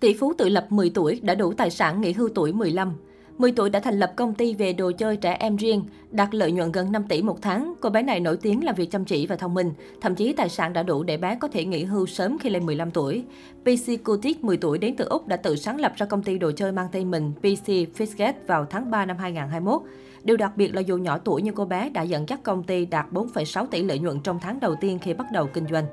[0.00, 2.92] Tỷ phú tự lập 10 tuổi đã đủ tài sản nghỉ hưu tuổi 15.
[3.38, 6.52] 10 tuổi đã thành lập công ty về đồ chơi trẻ em riêng, đạt lợi
[6.52, 7.74] nhuận gần 5 tỷ một tháng.
[7.80, 10.48] Cô bé này nổi tiếng là việc chăm chỉ và thông minh, thậm chí tài
[10.48, 13.24] sản đã đủ để bé có thể nghỉ hưu sớm khi lên 15 tuổi.
[13.62, 16.52] PC Kutik, 10 tuổi đến từ Úc đã tự sáng lập ra công ty đồ
[16.52, 19.82] chơi mang tên mình PC Fisket vào tháng 3 năm 2021.
[20.24, 22.86] Điều đặc biệt là dù nhỏ tuổi nhưng cô bé đã dẫn dắt công ty
[22.86, 25.84] đạt 4,6 tỷ lợi nhuận trong tháng đầu tiên khi bắt đầu kinh doanh.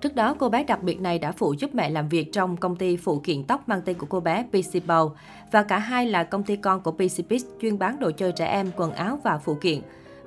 [0.00, 2.76] Trước đó, cô bé đặc biệt này đã phụ giúp mẹ làm việc trong công
[2.76, 5.10] ty phụ kiện tóc mang tên của cô bé PC Bow.
[5.52, 8.46] Và cả hai là công ty con của PC Biz chuyên bán đồ chơi trẻ
[8.46, 9.80] em, quần áo và phụ kiện.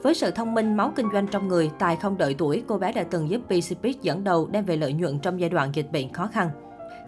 [0.04, 2.92] Với sự thông minh, máu kinh doanh trong người, tài không đợi tuổi, cô bé
[2.92, 5.92] đã từng giúp PC Biz dẫn đầu đem về lợi nhuận trong giai đoạn dịch
[5.92, 6.50] bệnh khó khăn.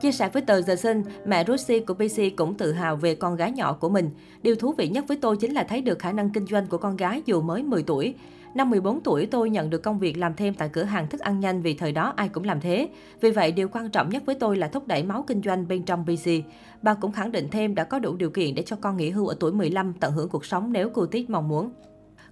[0.04, 3.36] Chia sẻ với tờ The Sun, mẹ Rosie của PC cũng tự hào về con
[3.36, 4.10] gái nhỏ của mình.
[4.42, 6.78] Điều thú vị nhất với tôi chính là thấy được khả năng kinh doanh của
[6.78, 8.16] con gái dù mới 10 tuổi.
[8.56, 11.40] Năm 14 tuổi tôi nhận được công việc làm thêm tại cửa hàng thức ăn
[11.40, 12.90] nhanh vì thời đó ai cũng làm thế.
[13.22, 15.84] Vì vậy, điều quan trọng nhất với tôi là thúc đẩy máu kinh doanh bên
[15.84, 16.30] trong PC.
[16.82, 19.28] Bà cũng khẳng định thêm đã có đủ điều kiện để cho con nghỉ hưu
[19.28, 21.72] ở tuổi 15 tận hưởng cuộc sống nếu cô Tiết mong muốn.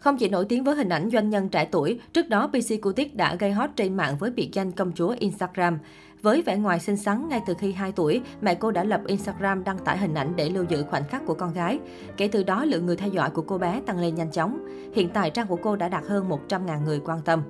[0.02, 3.16] Không chỉ nổi tiếng với hình ảnh doanh nhân trẻ tuổi, trước đó PC Cutic
[3.16, 5.78] đã gây hot trên mạng với biệt danh công chúa Instagram.
[6.22, 9.64] Với vẻ ngoài xinh xắn ngay từ khi 2 tuổi, mẹ cô đã lập Instagram
[9.64, 11.80] đăng tải hình ảnh để lưu giữ khoảnh khắc của con gái.
[12.18, 14.66] Kể từ đó, lượng người theo dõi của cô bé tăng lên nhanh chóng.
[14.96, 17.42] Hiện tại, trang của cô đã đạt hơn 100.000 người quan tâm.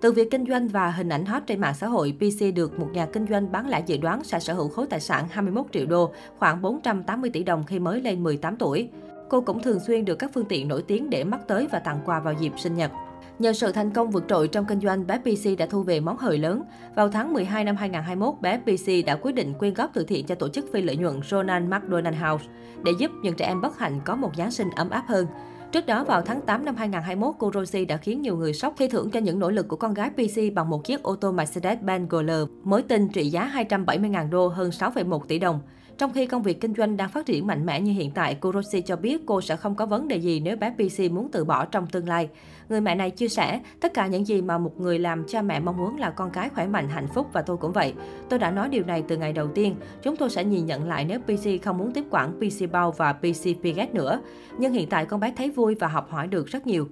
[0.00, 2.88] Từ việc kinh doanh và hình ảnh hot trên mạng xã hội, PC được một
[2.92, 5.86] nhà kinh doanh bán lẻ dự đoán sẽ sở hữu khối tài sản 21 triệu
[5.86, 8.88] đô, khoảng 480 tỷ đồng khi mới lên 18 tuổi.
[9.28, 12.00] Cô cũng thường xuyên được các phương tiện nổi tiếng để mắc tới và tặng
[12.04, 12.90] quà vào dịp sinh nhật.
[13.38, 16.16] Nhờ sự thành công vượt trội trong kinh doanh, bé PC đã thu về món
[16.16, 16.62] hời lớn.
[16.96, 20.34] Vào tháng 12 năm 2021, bé PC đã quyết định quyên góp từ thiện cho
[20.34, 22.44] tổ chức phi lợi nhuận Ronald McDonald House
[22.84, 25.26] để giúp những trẻ em bất hạnh có một Giáng sinh ấm áp hơn.
[25.72, 28.88] Trước đó, vào tháng 8 năm 2021, cô Rosie đã khiến nhiều người sốc khi
[28.88, 32.08] thưởng cho những nỗ lực của con gái PC bằng một chiếc ô tô Mercedes-Benz
[32.08, 32.30] GL
[32.64, 35.60] mới tinh trị giá 270.000 đô, hơn 6,1 tỷ đồng.
[35.98, 38.52] Trong khi công việc kinh doanh đang phát triển mạnh mẽ như hiện tại, cô
[38.52, 41.44] Rosie cho biết cô sẽ không có vấn đề gì nếu bé PC muốn từ
[41.44, 42.28] bỏ trong tương lai.
[42.68, 45.60] Người mẹ này chia sẻ, tất cả những gì mà một người làm cha mẹ
[45.60, 47.94] mong muốn là con cái khỏe mạnh, hạnh phúc và tôi cũng vậy.
[48.28, 49.76] Tôi đã nói điều này từ ngày đầu tiên.
[50.02, 53.12] Chúng tôi sẽ nhìn nhận lại nếu PC không muốn tiếp quản PC Bao và
[53.12, 54.20] PC Piget nữa.
[54.58, 56.88] Nhưng hiện tại con bé thấy vui và học hỏi được rất nhiều.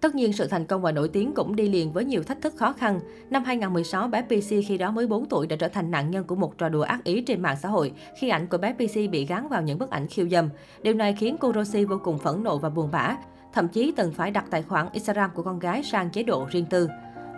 [0.00, 2.56] Tất nhiên, sự thành công và nổi tiếng cũng đi liền với nhiều thách thức
[2.56, 3.00] khó khăn.
[3.30, 6.34] Năm 2016, bé PC khi đó mới 4 tuổi đã trở thành nạn nhân của
[6.34, 9.26] một trò đùa ác ý trên mạng xã hội khi ảnh của bé PC bị
[9.26, 10.48] gắn vào những bức ảnh khiêu dâm.
[10.82, 13.16] Điều này khiến cô Rosie vô cùng phẫn nộ và buồn bã,
[13.52, 16.66] thậm chí từng phải đặt tài khoản Instagram của con gái sang chế độ riêng
[16.66, 16.88] tư.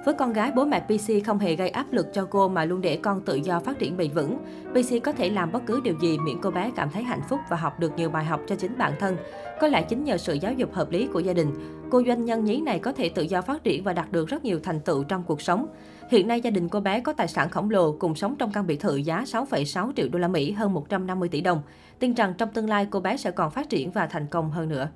[0.08, 2.80] Với con gái, bố mẹ PC không hề gây áp lực cho cô mà luôn
[2.80, 4.38] để con tự do phát triển bền vững.
[4.70, 7.40] PC có thể làm bất cứ điều gì miễn cô bé cảm thấy hạnh phúc
[7.48, 9.16] và học được nhiều bài học cho chính bản thân.
[9.60, 11.52] Có lẽ chính nhờ sự giáo dục hợp lý của gia đình,
[11.90, 14.44] cô doanh nhân nhí này có thể tự do phát triển và đạt được rất
[14.44, 15.66] nhiều thành tựu trong cuộc sống.
[16.10, 18.66] Hiện nay gia đình cô bé có tài sản khổng lồ cùng sống trong căn
[18.66, 21.62] biệt thự giá 6,6 triệu đô la Mỹ hơn 150 tỷ đồng.
[21.98, 24.68] Tin rằng trong tương lai cô bé sẽ còn phát triển và thành công hơn
[24.68, 24.88] nữa.